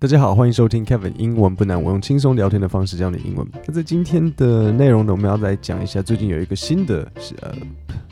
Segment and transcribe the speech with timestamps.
[0.00, 3.44] 大家好，欢迎收听 Kevin 英文不难，我用轻松聊天的方式教你英文。
[3.66, 7.52] 那在今天的内容呢，我们要来讲一下最近有一个新的，呃，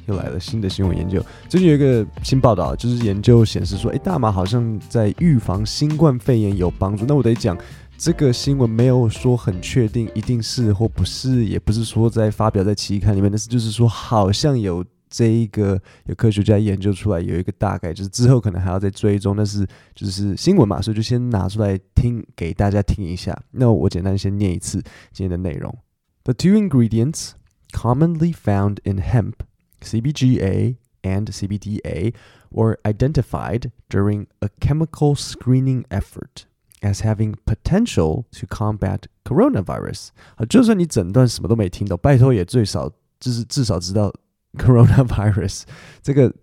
[0.06, 1.24] 又来了新的新闻研究。
[1.48, 7.04] 最近有一个新报道，就是研究显示说，诶，大麻好像在预防新冠肺炎有帮助。
[7.06, 7.56] 那我得讲，
[7.96, 14.84] 这个新闻没有说很确定一定是或不是，也不是说在发表在期刊里面，但是就是说好像有。
[15.15, 23.37] 这一个有科学家研究出来，有一个大概，就是之后可能还要再追踪，但是就是新闻嘛，所以就先拿出来听给大家听一下。
[23.51, 24.81] 那我简单先念一次
[25.11, 25.77] 今天的内容：
[26.23, 27.31] The two ingredients
[27.73, 29.33] commonly found in hemp,
[29.81, 32.13] CBGA and CBDA,
[32.49, 36.45] were identified during a chemical screening effort
[36.81, 40.09] as having potential to combat coronavirus。
[40.35, 44.13] 啊，就算你整段什么都没听懂，拜托也最少就是至少知道。
[44.55, 45.63] Coronavirus，
[46.01, 46.33] 这个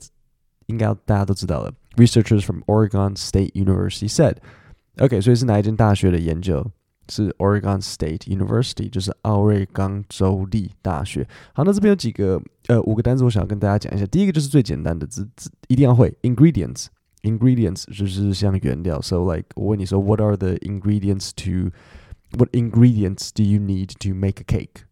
[0.66, 1.72] 应该大家都知道了。
[1.96, 6.70] Researchers from Oregon State University said，OK，所以是哪一间大学的研究？
[7.10, 11.26] 是 Oregon State University，就是奥瑞冈州立大学。
[11.54, 14.04] 好，那这边有几个呃五个单词，我想要跟大家讲一下。
[14.06, 16.14] 第一个就是最简单的字，字一定要会。
[16.20, 19.00] Ingredients，ingredients 就是像原料。
[19.00, 24.82] So like，我问你说，What are the ingredients to？What ingredients do you need to make a cake？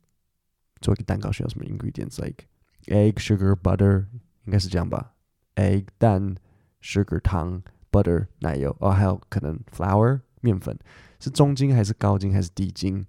[0.81, 2.47] 做一个蛋糕需要什么 ingredients？Like
[2.88, 4.06] Egg, sugar, butter，
[4.46, 5.12] 应该是这样吧
[5.56, 6.36] ？Egg 蛋
[6.82, 10.78] ，sugar 糖，butter 奶油，哦，还有可能 flour 面粉，
[11.20, 13.06] 是中筋还是高筋还是低筋？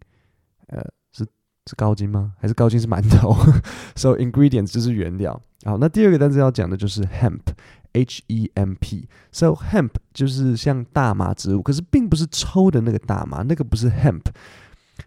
[0.66, 1.24] 呃，是
[1.66, 2.34] 是高筋吗？
[2.38, 3.34] 还是高筋是馒头？
[3.96, 5.40] So ingredients 就是原料。
[5.64, 9.08] 好，那第二个单词要讲的就是 hemp，h e m p。
[9.30, 14.24] So hemp 就是像大麻植物，可是并不是抽的那个大麻，那个不是 hemp。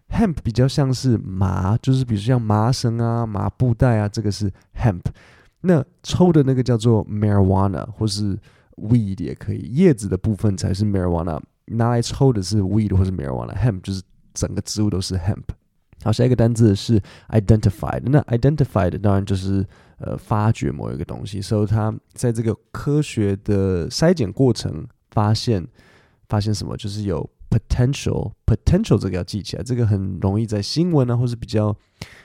[0.08, 5.02] Hemp 比较像是麻，就是比如像麻绳啊、麻布袋啊，这个是 hemp。
[5.62, 8.38] 那抽的那个叫做 marijuana 或是
[8.76, 13.52] weed 也可以，叶子的部分才是 marijuana，拿来抽的是 weed 或是 marijuana。
[13.56, 14.00] Hemp 就是
[14.32, 15.42] 整个植物都是 hemp。
[16.04, 18.02] 好，下一个单字是 identified。
[18.04, 19.66] 那 identified 当然就是
[19.98, 25.66] 呃发掘某一个东西，所以它在这个科学的筛检过程发现
[26.28, 27.28] 发现什么，就是有。
[27.55, 31.75] potential potential 这个要记起来，这个很容易在新闻啊，或是比较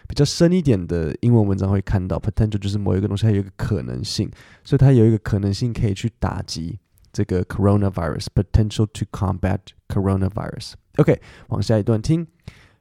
[0.06, 2.18] 比较深一点的英文文章会看到。
[2.18, 4.30] potential 就是某一个东西它有一个可能性，
[4.62, 6.78] 所以它有一个可能性可以去打击
[7.12, 12.26] 这个 coronavirus。potential to combat coronavirus。OK，往下一段听。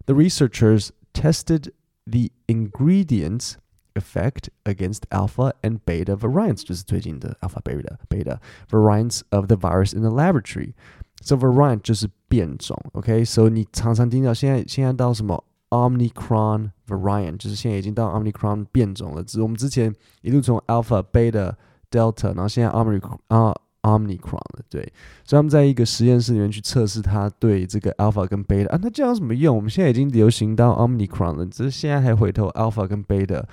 [0.06, 1.72] The researchers tested
[2.06, 3.53] the ingredients
[3.96, 10.12] effect against alpha and beta variants，就是最近的 alpha beta beta variants of the virus in the
[10.12, 10.73] laboratory。
[11.20, 19.22] So variant 就是变种，OK？So、你常常听到现在现在到什么 Omicron variant，就是现在已经到 Omicron 变种了。
[19.22, 21.53] 只我们之前一路从 Alpha、Beta、
[21.91, 24.80] Delta，然后现在 Omicron 啊 Omicron 了，对。
[25.25, 29.54] 所以他们在一个实验室里面去测试它对这个 Alpha 跟 Beta 啊，那这样有什么用？
[29.54, 33.44] 我们现在已经流行到 Omicron 了，只是现在还回头 Alpha 跟 Beta。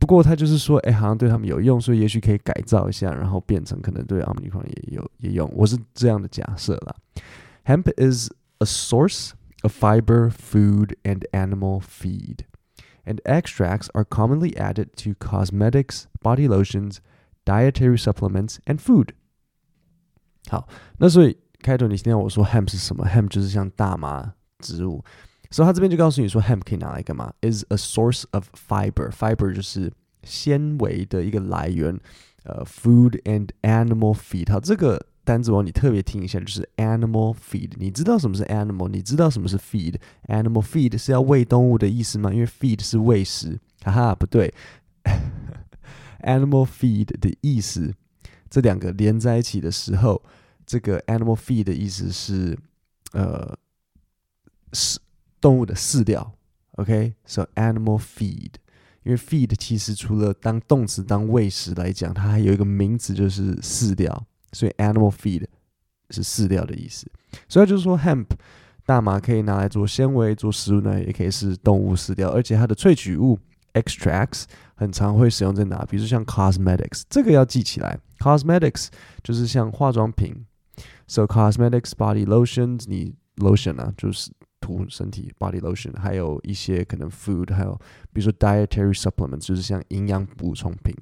[0.00, 5.50] 不过他就是说，哎，好像对他们有用，所以也许可以改造一下，然后变成可能对奥密克戎也有也用。
[5.54, 6.94] 我是这样的假设啦。
[7.66, 9.32] Hemp is a source
[9.62, 12.46] of fiber, food, and animal feed,
[13.04, 16.96] and extracts are commonly added to cosmetics, body lotions,
[17.44, 19.10] dietary supplements, and food.
[20.48, 20.66] 好，
[20.98, 23.06] 那所以开头你听到我说 hemp 是什么？
[23.06, 25.04] hemp 就是像大麻植物。
[25.49, 29.09] 所以他这边就告诉你说，hemp 可以拿来干嘛？is a source of fiber。
[29.11, 29.91] fiber 就是
[30.23, 31.99] 纤维的一个来源。
[32.43, 34.49] 呃、，food and animal feed。
[34.49, 37.71] 好，这个单词我你特别听一下，就是 animal feed。
[37.75, 38.87] 你知道什么是 animal？
[38.87, 42.31] 你知道什么是 feed？animal feed 是要喂动物的意思吗？
[42.31, 43.59] 因为 feed 是喂食。
[43.83, 44.53] 哈哈，不对。
[46.21, 47.93] animal feed 的意思，
[48.49, 50.23] 这两个连在一起的时候，
[50.65, 52.57] 这个 animal feed 的意思是，
[53.11, 53.57] 呃，
[54.71, 55.01] 是。
[55.39, 56.33] 动物的饲料
[56.77, 58.51] ，OK，so、animal feed，
[59.03, 65.45] 因为 feed 其实除了当动词当喂食来讲，它还有一个名词就是饲料，所以 animal feed
[66.09, 67.09] 是饲料的意思。
[67.47, 68.25] 所以就是说，hemp
[68.85, 73.37] 大麻可以拿来做纤维、做食物呢，也可以是动物饲料，而且它的萃取物
[73.73, 74.45] extracts
[74.75, 75.85] 很常会使用在哪？
[75.85, 78.87] 比如说像 cosmetics，这个要记起来，cosmetics
[79.23, 80.33] 就是像化妆品
[81.05, 84.31] ，so cosmetics body lotions，你 lotion 啊，就是。
[84.60, 87.74] 涂身体 body lotion，还有一些可能 food，还有
[88.12, 90.94] 比如说 dietary supplements，就是像营养补充品。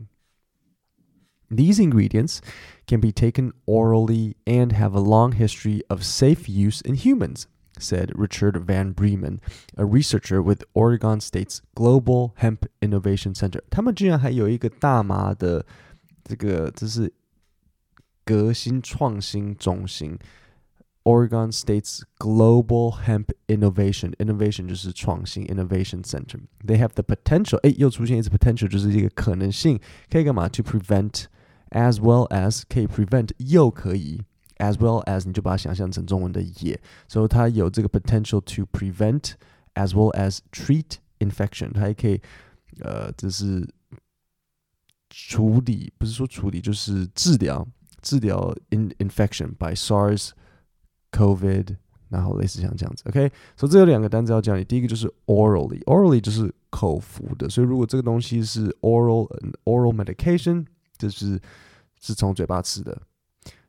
[1.50, 2.38] These ingredients
[2.86, 8.12] can be taken orally and have a long history of safe use in humans, said
[8.14, 9.40] Richard Van Bremen,
[9.74, 13.62] a researcher with Oregon State's Global Hemp Innovation Center。
[13.68, 15.66] 他们居然还有一个大麻的
[16.22, 17.12] 这个，这是
[18.24, 20.16] 革新创新中心。
[21.04, 29.80] Oregon State's Global Hemp Innovation Innovation 就是创新 Innovation Center。They have the potential，哎，又出现一次 potential，就是一个可能性，
[30.10, 30.48] 可以干嘛？
[30.48, 31.24] To prevent
[31.70, 34.22] as well as 可以 prevent 又可以
[34.58, 39.32] as well as 你就把它想象成中文的也，所以它有这个 potential to prevent
[39.74, 42.20] as well as treat infection，它还可以
[42.80, 43.66] 呃，就是
[45.08, 47.66] 处理，不是说处理，就是治疗。
[48.02, 50.30] 治疗 in infection by SARS、
[51.15, 51.75] COVID，
[52.09, 54.63] 然后类似像这样子，OK，所以这有两个单词要教你。
[54.63, 60.65] 第一个就是 orally，orally 就是口服的，所以如果这个东西是 oral an oral medication，
[60.97, 61.39] 就是
[62.01, 63.01] 是从嘴巴吃的。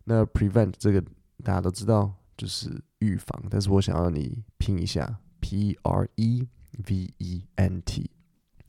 [0.04, 1.00] 那 prevent 这个
[1.44, 6.46] 大家都知道就是预防，但是我想要你拼一下 P R E
[6.88, 8.10] V E N T。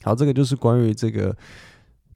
[0.04, 1.36] 好，这个就是关于这个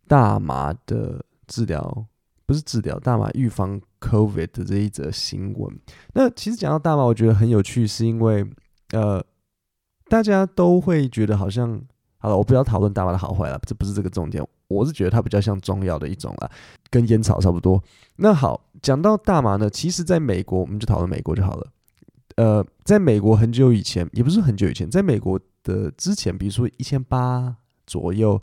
[0.07, 2.05] 大麻的治疗。
[2.51, 5.74] 不是治疗大麻预防 COVID 的这一则新闻。
[6.13, 8.45] 那其实讲到大麻，我觉得很有趣，是因为
[8.92, 9.24] 呃，
[10.09, 11.81] 大家都会觉得好像
[12.18, 14.45] 好了，我不要讨论大麻的好坏了，这不是这个重点。
[14.68, 16.51] 我是觉得它比较像中药的一种啦，
[16.89, 17.81] 跟烟草差不多。
[18.18, 21.68] 那好，讲到大麻呢，其实在美国，我们就讨论美国就好了。
[22.36, 27.56] 呃，在美国很久以前，也不是很久以前，在美国的之前，比如说一千八
[27.88, 28.42] 左右，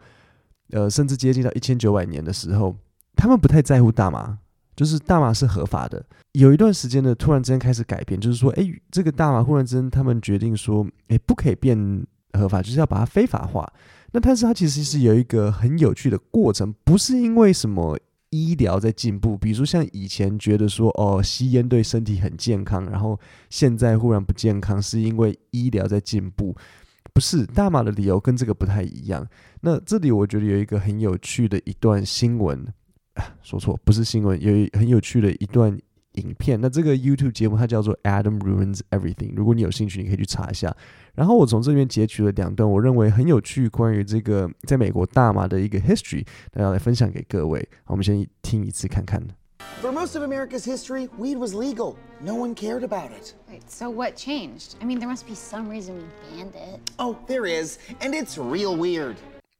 [0.70, 2.74] 呃，甚至接近到一千九百年的时候。
[3.18, 4.38] 他们不太在乎大麻，
[4.76, 6.02] 就是大麻是合法的。
[6.32, 11.76] 有一段时间呢，突然之间开始改变，就是说，哎，这个大麻忽然之间他们决定说，哎，不可以变
[12.34, 13.70] 合法，就是要把它非法化。
[14.12, 17.98] 那但是它其实是有一个很有趣的过程，不是因为什么
[18.30, 23.18] 医疗在进步，比如说像以前觉得说，哦，吸烟对身体很健康，然后
[23.50, 26.54] 现在忽然不健康，是因为医疗在进步。
[27.12, 29.26] 不是，大麻的理由跟这个不太一样。
[29.62, 32.64] 那这里我觉得有一个很有趣的一段新闻。
[33.42, 35.78] 说错，不是新闻，有一很有趣的一段
[36.12, 36.60] 影片。
[36.60, 39.32] 那这个 YouTube 节目它叫做 Adam Ruins Everything。
[39.34, 40.74] 如果你有兴趣，你可以去查一下。
[41.14, 47.60] 然后我从这边截取了两段我认为很有趣关于这个在美国大麻的一个 history，大家来分享给各位。
[47.84, 49.22] 好，我们先听一次看看。
[49.82, 51.96] For most of America's history, weed was legal.
[52.24, 53.34] No one cared about it.
[53.48, 54.74] Wait, so what changed?
[54.80, 56.04] I mean, there must be some reason we
[56.36, 56.80] banned it.
[56.96, 59.16] Oh, there is, and it's real weird.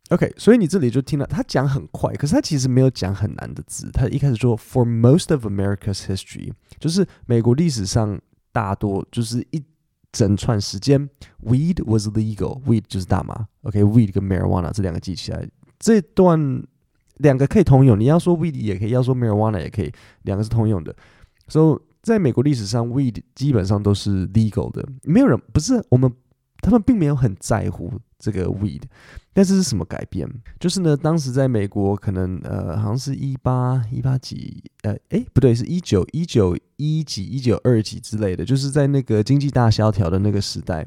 [0.09, 3.91] OK，所以你这里就听了他讲很快，可是他其实没有讲很难的字。
[3.93, 8.19] 他一开始说，For most of America's history，就是美国历史上
[8.51, 9.63] 大多就是一
[10.11, 11.11] 整串时间
[11.45, 13.47] ，weed was legal，weed 就是大麻。
[13.63, 15.47] OK，weed、跟 marijuana 这两个记起来，
[15.79, 16.63] 这段
[17.19, 18.01] 两个可以通用。
[18.01, 20.97] 你要说 weed 也可以，要说 marijuana 也可以，两个是通用的。
[21.49, 26.11] 所以在美国历史上，weed 基本上都是 legal 的，没有人不是我们。
[26.61, 27.89] 他们并没有很在乎
[28.19, 28.83] 这个 weed，
[29.33, 30.29] 但是是什么改变？
[30.59, 40.85] 就是呢，当时在美国，可能呃，好像是一八一八几，呃，诶，不对，是一九一九一几一九二几之类的，就是在那个经济大萧条的那个时代，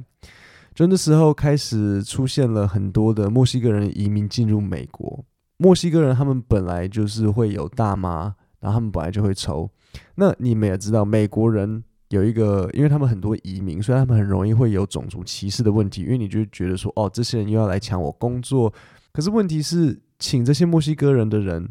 [0.76, 5.24] 就那时候开始出现了很多的墨西哥人移民进入美国。
[5.58, 9.70] 墨西哥人他们本来就是会有大麻，然后他们本来就会抽。
[10.16, 11.84] 那你们也知道，美国人。
[12.12, 16.04] 有一个，因为他们很多移民，所以他们很容易会有种族歧视的问题。
[16.04, 18.72] 因为你就觉得说，哦，这些人又要来抢我工作。
[19.14, 21.70] 可是问题是，请这些墨西哥人的人，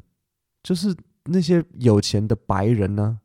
[0.63, 0.97] 就是
[1.27, 3.19] 那些有钱的白人呢、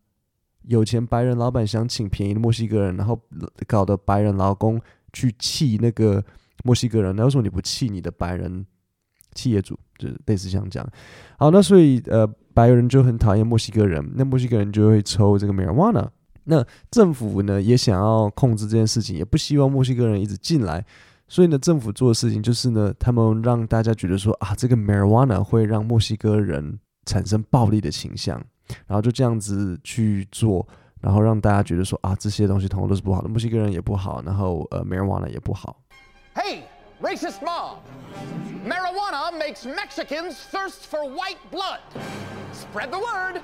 [0.64, 3.18] 有钱白人老板想请便宜的墨西哥人，然后
[3.66, 4.80] 搞得白人劳工
[5.14, 6.22] 去气那个
[6.66, 7.16] 墨西哥人。
[7.16, 8.66] 那为什么你不气你的白人
[9.34, 9.80] 企业主？
[9.98, 10.90] 就是类似像这样。
[11.40, 16.10] 好，那所以呃，白人就很讨厌墨西哥人，那墨西哥人就会抽这个 marijuana。
[16.46, 20.86] 那政府呢也想要控制这件事情，也不希望墨西哥人一直进来，
[21.28, 28.38] 所以呢，政府做的事情就是呢，他们让大家觉得说啊，这个 marijuana 会让墨西哥人产生暴力的倾向，
[28.88, 30.68] 然后就这样子去做，
[31.02, 35.78] 然后让大家觉得说啊，这些东西统统都是不好的，墨西哥人也不好，然后呃，marijuana 也不好。
[36.36, 36.62] Hey,
[37.02, 37.78] racist mob!
[38.68, 41.80] Marijuana makes Mexicans thirst for white blood.
[42.54, 43.42] Spread the word.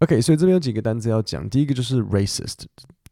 [0.00, 1.48] OK，所以这边有几个单词要讲。
[1.50, 2.54] 第一个就是 racist，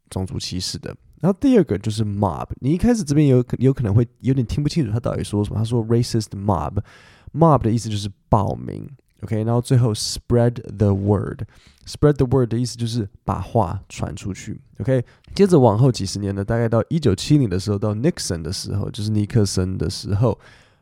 [0.09, 0.95] 种族歧视的。
[1.19, 2.47] 然后第二个就是 mob。
[2.61, 5.57] 你一开始这边有有可能会有点听不清楚他到底说什么。
[5.57, 8.87] 他说 racist mob，mob 的意思就是暴民。
[9.23, 14.61] OK，然后最后 spread the word，spread the word 的意思就是把话传出去。
[14.79, 15.03] OK，
[15.35, 20.39] 接着往后几十年呢，大概到一九七零的时候，到 Nixon 的时候，就是尼克森的时候，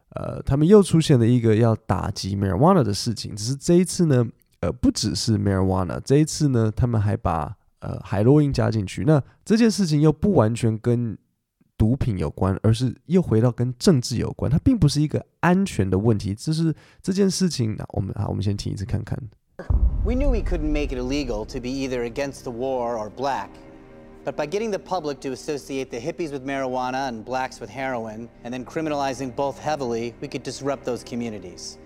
[0.10, 3.36] 呃，他们又出现了一个要打击 marijuana 的事情。
[3.36, 4.28] 只是这一次呢。
[4.66, 9.04] 呃，不只是 marijuana，这一次呢，他们还把呃海洛因加进去。
[9.06, 11.16] 那这件事情又不完全跟
[11.78, 14.50] 毒品有关，而是又回到跟政治有关。
[14.50, 17.76] 它并不是一个安全的问题，这是这件事情。
[17.78, 19.20] 那我们好，我们先听一次看看。
[20.04, 23.50] We knew we couldn't make it illegal to be either against the war or black.
[24.26, 28.30] But by getting the public to associate the hippies with marijuana and blacks with heroin,
[28.44, 31.78] and then criminalizing both heavily, we could disrupt those communities.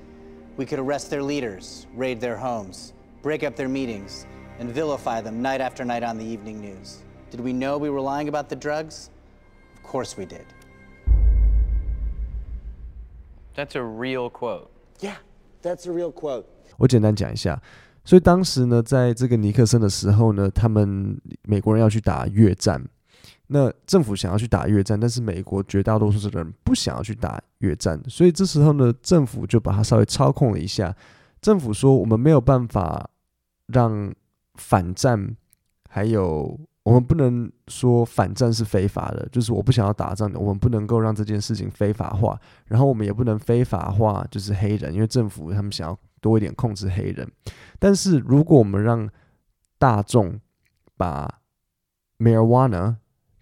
[0.58, 2.92] We could arrest their leaders, raid their homes,
[3.22, 4.26] break up their meetings,
[4.60, 6.98] and vilify them night after night on the evening news.
[7.30, 9.10] Did we know we were lying about the drugs?
[9.76, 10.44] Of course we did.
[13.56, 14.70] That's a real quote.
[15.00, 15.16] Yeah,
[15.62, 16.44] that's a real quote.
[16.76, 17.60] 我简单讲一下。
[18.04, 22.84] 所以当时呢，在这个尼克森的时候呢，他们美国人要去打越战，
[23.51, 30.95] 那政府想要去打越战，但是美国绝大多数的人不想要去打越战，所以这时候呢，政府就把它稍微操控了一下。
[31.41, 33.09] 政府说，我们没有办法
[33.67, 34.13] 让
[34.55, 35.35] 反战，
[35.89, 45.97] 还有我们不能说反战是非法的，就是我不想要打仗的，我们不能够让这件事情非法化，然后我们也不能非法化就是黑人，因为政府他们想要。
[46.21, 47.25] 多一点控制黑人，
[47.79, 49.09] 但是如果我们让
[49.77, 50.37] 大众
[50.97, 51.39] 把
[52.17, 52.97] marijuana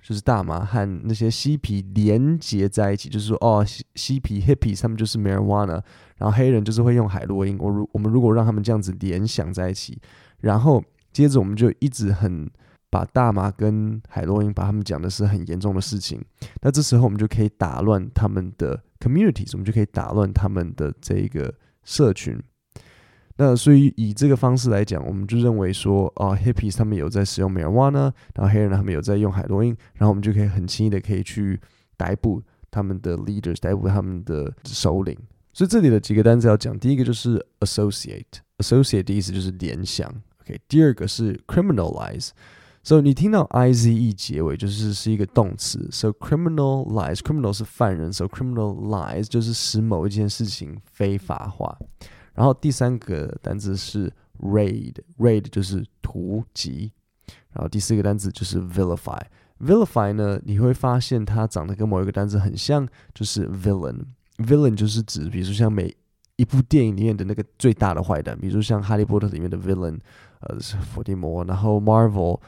[0.08, 3.62] 就是大麻和那些嬉皮连接在一起，就是说哦，
[3.96, 5.84] 嬉皮 hippies 他们就是 marijuana，
[6.16, 7.58] 然后黑人就是会用海洛因。
[7.60, 10.00] 我如我们如果让他们这样子联想在一起，
[10.40, 12.50] 然后接着我们就一直很
[12.90, 16.24] 把大麻跟海洛因把他们讲的是很严重的事情，
[16.62, 22.42] 那这时候我们就可以打乱他们的 communities，我们就可以打乱他们的这个社群。
[23.38, 31.60] 那所以以这个方式来讲，我们就认为说，啊，hippies 他们有在使用 marijuana，然后黑人他们有在用海洛因，然后我们就可以很轻易的可以去
[31.96, 32.42] 逮捕
[32.72, 35.16] 他们的 leaders，逮捕他们的首领。
[35.54, 40.60] 所以这里的几个单词要讲，第一个就是 associate，associate 的意思就是联想，OK。
[40.68, 42.30] 第二个是 criminalize，
[42.84, 51.78] 所以你听到 i z e 结尾就是是一个动词，so criminalize，criminal 是犯人，so criminalize 就是使某一件事情非法化。
[52.38, 56.92] 然后第三个单词是 raid，raid 就是突击。
[57.52, 65.92] 然后第四个单词就是 vilify，vilify 呢，你会发现它长得跟某一个单词很像，就是 villain，villain 就是指，比如说像每
[66.36, 70.00] 一部电影里面的那个最大的坏蛋，比如像哈利波特里面的 villain，
[70.42, 71.44] 呃，是伏地魔。
[71.46, 72.40] 然后 Marvel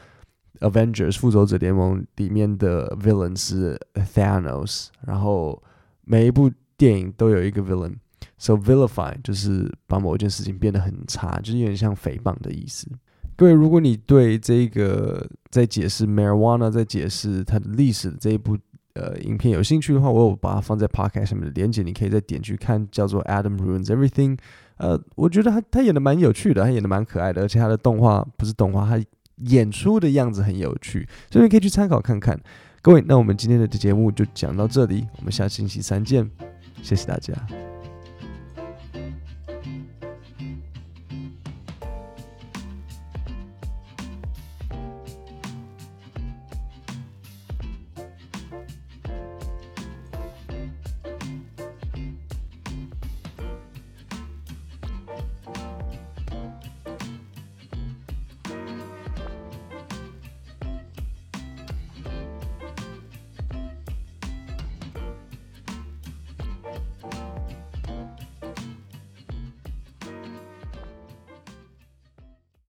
[0.60, 4.90] Avengers 复仇者联盟里面的 villain 是 Thanos。
[5.04, 5.60] 然后
[6.04, 7.96] 每一部电影都有一个 villain。
[8.40, 12.88] So vilify 就是把某一件事情变得很差，就是有点像诽谤的意思。
[13.36, 18.56] 各位，如果你对这个在解释 marijuana，在解释它的历史的这一部
[18.94, 24.38] 呃影片有兴趣的话，我有把它放在 podcast 上面的链接，你可以再点去看，叫做 Adam Ruins Everything。
[24.78, 29.04] 呃，我觉得他他演的蛮有趣的，他演的蛮可爱的，而且他的动画不是动画，他
[29.36, 32.40] 演出的样子很有趣，所以你可以去参考看看。
[32.80, 36.30] 各位，那我们今天的节目就讲到这里，我们下星期三见，
[36.82, 37.69] 谢谢大家。